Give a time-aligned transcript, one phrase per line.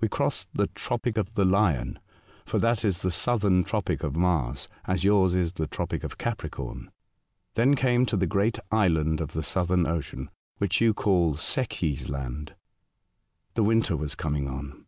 [0.00, 2.00] "We crossed the *' tropic of the Lion"
[2.46, 6.90] (for that is the southern tropic of Mars, as yours is the tropic of Capricorn),
[7.54, 12.56] then came to the great island of the Southern Ocean, which you call Secchi's Land.
[13.54, 14.84] The winter was coming on.